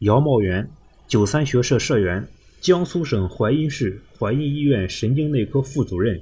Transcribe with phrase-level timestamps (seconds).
[0.00, 0.70] 姚茂元，
[1.08, 2.28] 九三学社社员，
[2.60, 6.20] 江苏省淮阴市淮阴医院神经内科副主任，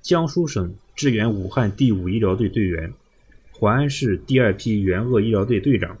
[0.00, 2.94] 江苏省支援武汉第五医疗队队员，
[3.52, 5.98] 淮安市第二批援鄂医疗队队长。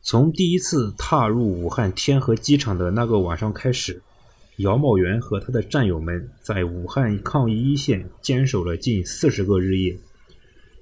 [0.00, 4.00] 从第一次踏入武汉天河机场的那个晚上开始，
[4.56, 9.98] 姚茂元和他的战友们在武汉抗疫一线坚守了近四十个日夜。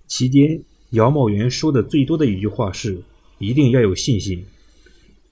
[0.07, 3.03] 期间，姚茂元说的最多的一句话是
[3.39, 4.45] ：“一定要有信心。”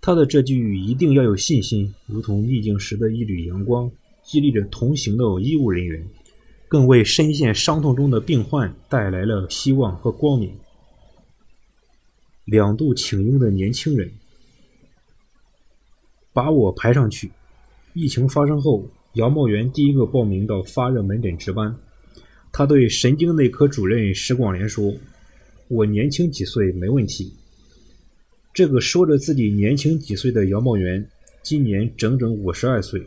[0.01, 3.88] 他的这句“一定要有信心”，如同逆境时的一缕阳光，
[4.24, 6.05] 激励着同行的医务人员，
[6.66, 10.52] 更为深陷伤痛中的病患带来了希望和光明。
[12.45, 14.10] 两度请缨的年轻人，
[16.32, 17.30] 把我排上去。
[17.95, 21.77] 疫情发生后，姚茂元第一个报名到发热门诊值班。
[22.51, 24.93] 他对神经内科主任石广莲说
[25.69, 27.32] ：“我年轻几岁没问题。”
[28.55, 31.09] 这个说着自己年轻几岁的姚茂元，
[31.43, 33.02] 今年整整五十二岁，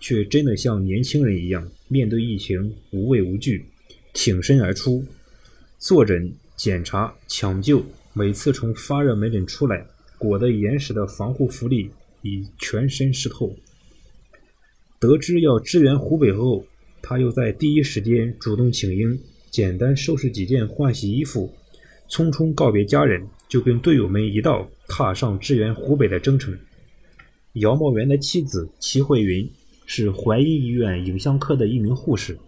[0.00, 3.66] 却真的像年轻人一样，面对疫情无畏无惧，
[4.14, 5.04] 挺身而出，
[5.78, 7.84] 坐诊、检查、抢救。
[8.14, 11.90] 每次从发热门诊出来，裹得严实的防护服里
[12.22, 13.54] 已全身湿透。
[14.98, 16.64] 得知要支援湖北后，
[17.02, 21.52] 他又在第一时间主动请缨，简单收拾几件换洗衣服，
[22.08, 26.56] 匆匆告别家人，就跟队友们一道踏上支援湖北的征程。
[27.54, 29.48] 姚茂元的妻子齐慧云
[29.86, 32.38] 是淮阴医院影像科的一名护士，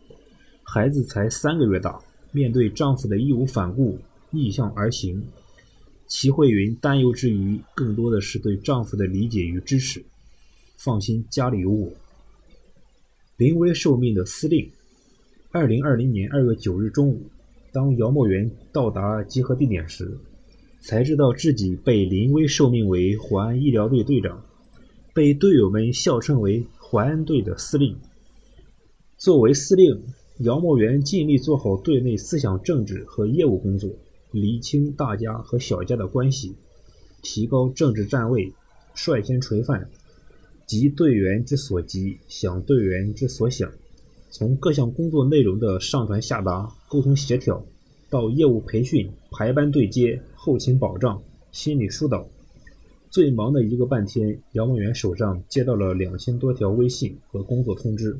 [0.62, 1.98] 孩子才三个月大，
[2.30, 3.98] 面对丈夫的义无反顾，
[4.30, 5.22] 逆向而行。
[6.06, 10.04] 齐慧云担忧之余，更多的是对丈夫的理解与支持。
[10.76, 11.92] 放心，家里有我。
[13.36, 14.70] 临危受命的司令。
[15.50, 17.30] 二零二零年二月九日中午，
[17.72, 20.18] 当姚墨元到达集合地点时，
[20.80, 24.44] 才知道自己被临危受命为淮安医疗队队长，
[25.14, 27.96] 被队友们笑称为“淮安队的司令”。
[29.18, 30.02] 作为司令，
[30.38, 33.90] 姚墨元尽力做好队内思想政治和业务工作。
[34.30, 36.54] 理清大家和小家的关系，
[37.22, 38.52] 提高政治站位，
[38.94, 39.88] 率先垂范，
[40.66, 43.72] 急队员之所急，想队员之所想。
[44.30, 47.64] 从各项工作内容的上传下达、沟通协调，
[48.10, 52.28] 到业务培训、排班对接、后勤保障、心理疏导，
[53.10, 58.18] 最忙的一个半天，姚梦元手上接到了两千多条微信和工作通知，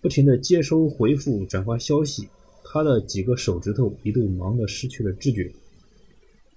[0.00, 2.28] 不停的接收、回复、转发消息。
[2.68, 5.52] 他的几个手指头一度忙得失去了知觉。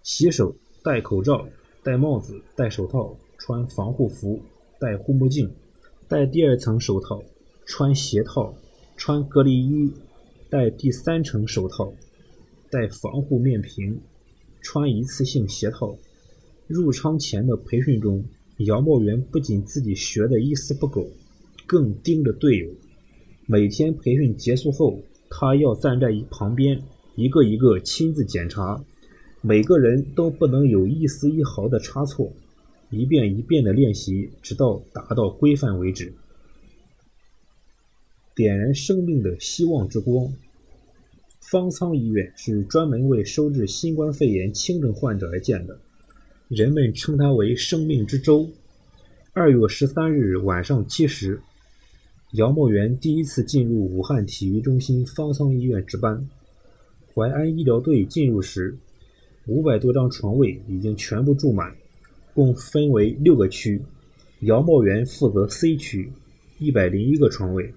[0.03, 1.47] 洗手、戴口罩、
[1.84, 4.40] 戴帽子、戴手套、穿防护服、
[4.80, 5.51] 戴护目镜、
[6.07, 7.22] 戴第二层手套、
[7.69, 8.56] 穿鞋套、
[8.97, 9.94] 穿隔离衣、
[10.50, 11.94] 戴第三层手套、
[12.72, 14.02] 戴防护面屏、
[14.59, 15.96] 穿一次性鞋套。
[16.68, 18.25] 入仓前的培训中，
[18.57, 21.12] 姚茂元不仅自己学的一丝不苟，
[21.68, 22.68] 更盯着队友。
[23.46, 25.00] 每天培训结束后。
[25.31, 26.81] 他要站在旁边，
[27.16, 28.84] 一个一个亲自检查，
[29.44, 32.34] 每个人都不能有一丝一毫的差错，
[32.90, 36.12] 一遍一遍的练习，直到达到规范为止。
[38.40, 40.34] 点燃生命的希望之光。
[41.42, 45.78] 方舱医院是专门为收治新冠肺炎轻症患者而建的，
[46.48, 48.50] 人们称它为“生命之舟”。
[49.34, 51.42] 二月十三日晚上七时。
[52.32, 56.26] 姚茂元第一次进入武汉体育中心方舱医院值班。
[57.14, 58.78] 淮安医疗队进入时，
[59.48, 61.76] 五百多张床位已经全部住满，
[62.34, 63.82] 共分为六个区。
[64.44, 66.14] 姚茂元负责 C 区，
[66.58, 67.74] 一百零一个床位。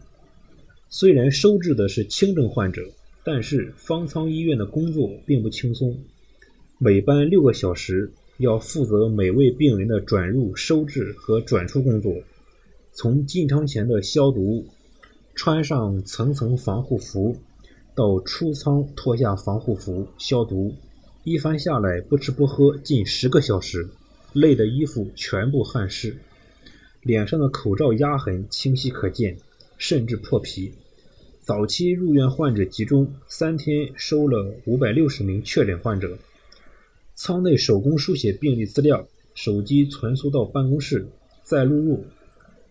[0.95, 2.83] 虽然收治的是轻症患者，
[3.25, 5.97] 但是方舱医院的工作并不轻松。
[6.77, 12.15] 每班六个小时，要负责每位病人的转入、收治和转出工作。
[12.93, 14.67] 从进舱前的消毒，
[15.35, 17.39] 穿上层层防护服，
[17.95, 20.75] 到出舱脱下防护服消毒，
[21.25, 23.89] 一番下来不吃不喝近十个小时，
[24.35, 26.15] 累的衣服全部汗湿，
[27.01, 29.39] 脸上的口罩压痕清晰可见，
[29.83, 30.73] 甚至破皮。
[31.41, 36.17] 早期入院患者集中，三天收了五百六十名确诊患者，
[37.17, 41.09] 舱内手工书写病历资料，手机传输到办公室，
[41.43, 42.05] 再录入。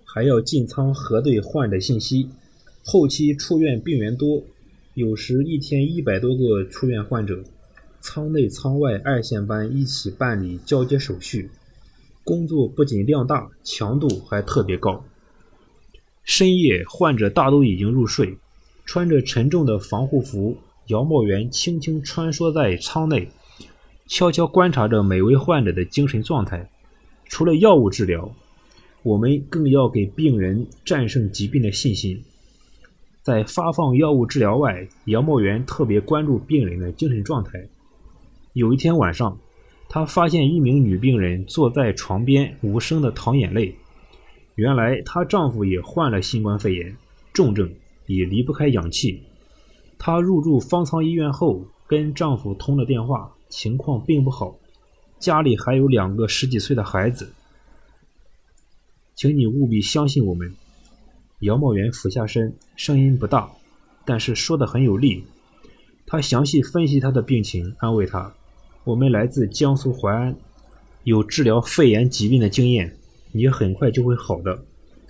[0.06, 2.30] 还要进仓核对患者信息，
[2.82, 4.42] 后期出院病源多，
[4.94, 7.44] 有时一天一百多个出院患者，
[8.00, 11.50] 舱内舱外二线班一起办理交接手续，
[12.24, 15.04] 工作不仅量大，强度还特别高。
[16.24, 18.38] 深夜，患者大都已经入睡，
[18.86, 20.58] 穿着沉重的防护服，
[20.88, 23.28] 姚茂元轻轻穿梭在舱内，
[24.08, 26.70] 悄悄观察着每位患者的精神状态。
[27.28, 28.32] 除了药物治疗，
[29.04, 32.24] 我们更要给病人战胜疾病的信心。
[33.24, 37.68] 在发放药物治疗外，姚茂元特别关注病人的精神状态。
[38.54, 39.38] 有一天晚上，
[39.88, 43.76] 他发现一名女病人坐在床边无声的淌眼泪。
[44.56, 46.96] 原来她丈夫也患了新冠肺炎，
[47.34, 47.72] 重症，
[48.06, 49.24] 也离不开氧气。
[49.98, 54.58] 她入住方舱医院后，跟丈夫通了电话，情况并不好，
[55.20, 57.34] 家里还有两个十几岁的孩子。
[59.16, 60.54] 请你务必相信我们。
[61.40, 63.52] 姚茂元俯下身，声音不大，
[64.06, 65.24] 但是说的很有力。
[66.06, 68.34] 他详细分析她的病情，安慰她
[68.84, 70.36] ：“我们来自江苏淮安，
[71.04, 72.96] 有治疗肺炎疾病的经验，
[73.32, 74.64] 你很快就会好的。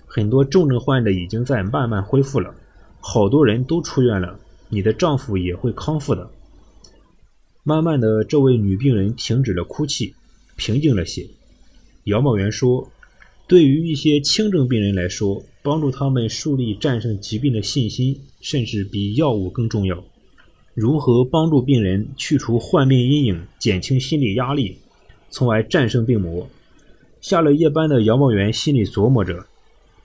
[0.06, 2.54] 很多重症患者已经在慢慢恢复了，
[3.00, 4.38] 好多人都出院了，
[4.68, 6.30] 你的丈夫也会康复的。”
[7.64, 10.14] 慢慢的，这位女病人停止了哭泣，
[10.56, 11.26] 平静了些。
[12.04, 12.90] 姚茂元说
[13.46, 20.02] ：“对于一些轻症病人来说，”帮助他们树立战胜疾病的信心，甚至比药物更重要。
[20.74, 24.78] 如何帮助病人去除患病阴影，减轻心理压力，
[25.30, 26.48] 从而战胜病魔？
[27.22, 29.46] 下了夜班的杨茂元心里琢磨着，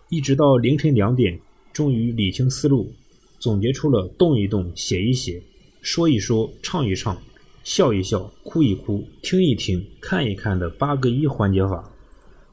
[0.09, 1.39] 一直到凌晨两点，
[1.73, 2.93] 终于理清思路，
[3.39, 5.41] 总结出了动一动、写一写、
[5.81, 7.17] 说一说、唱一唱、
[7.63, 11.91] 笑一笑、哭一哭、听一听、看一看的八个一缓解法。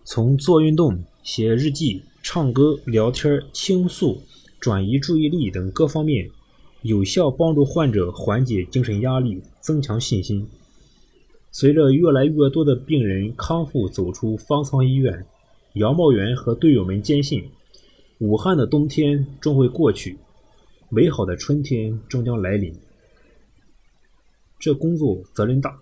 [0.03, 2.03] 从做运动、写日记。
[2.27, 4.23] 唱歌、聊天、倾诉、
[4.59, 6.31] 转移注意力等各方面，
[6.81, 10.49] 有效帮助患者缓解精神压力，增强信心。
[11.57, 15.25] 随着越来越多的病人康复走出方舱医院，
[15.75, 17.49] 杨茂元和队友们坚信，
[18.19, 20.19] 武汉的冬天终会过去，
[20.89, 22.75] 美好的春天终将来临。
[24.59, 25.79] 这工作责任大，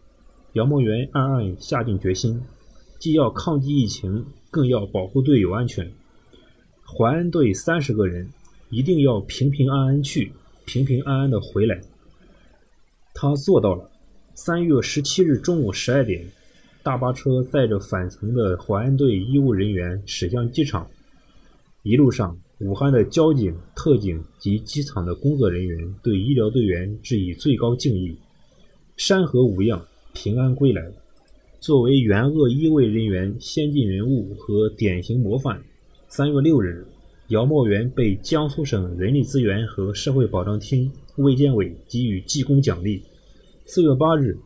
[0.52, 2.42] 杨茂元暗暗下定决心，
[2.98, 5.90] 既要抗击疫情，更要保护队友安全。
[6.84, 8.28] 淮安队三十个人，
[8.68, 10.32] 一定要平平安安去，
[10.66, 11.80] 平平安安的回来。
[13.14, 13.88] 他做到了。
[14.44, 16.26] 三月十七日中午十二点，
[16.82, 20.84] 大巴车载着返程的淮安队医务人员驶向机场。
[21.84, 28.18] 一路上，武汉的交警、特警及机场的工作人员对医疗队员致以最高敬意。
[28.96, 29.80] 山河无恙，
[30.12, 30.90] 平安归来。
[31.60, 35.62] 作为援鄂医卫人员先进人物和典型模范。
[36.08, 36.84] 三月六日，
[37.28, 43.04] 姚茂元被江苏省人力资源和社会保障厅、卫健委给予记功奖励。
[43.64, 44.36] 四月八日，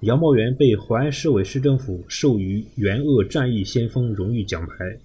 [0.00, 4.98] 杨茂元被淮安市委市政府授予援鄂战役先锋荣誉奖牌。